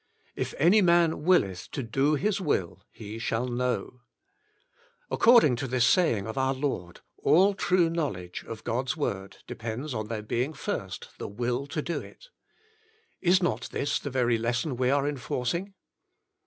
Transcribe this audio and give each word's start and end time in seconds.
"If 0.35 0.55
any 0.57 0.81
man 0.81 1.25
willeth 1.25 1.69
TO 1.69 1.83
Do 1.83 2.15
His 2.15 2.41
Will, 2.41 2.81
he 2.91 3.19
shall 3.19 3.45
Know." 3.47 4.01
Ac 5.11 5.11
Doing 5.11 5.11
and 5.11 5.11
Knowing 5.11 5.19
47 5.19 5.19
cording 5.19 5.55
to 5.57 5.67
this 5.67 5.85
saying 5.85 6.25
of 6.25 6.37
our 6.39 6.55
Lord, 6.55 7.01
all 7.19 7.53
true 7.53 7.87
knowl 7.87 8.17
edge 8.17 8.43
of 8.47 8.63
God^s 8.63 8.97
word 8.97 9.37
depends 9.45 9.93
upon 9.93 10.07
there 10.07 10.23
being 10.23 10.53
first 10.53 11.09
THE 11.19 11.27
Will 11.27 11.67
to 11.67 11.83
Do 11.83 11.99
It. 12.01 12.29
Is 13.21 13.43
not 13.43 13.69
this 13.71 13.99
the 13.99 14.09
very 14.09 14.39
lesson 14.39 14.75
we 14.75 14.89
are 14.89 15.07
enforcing. 15.07 15.75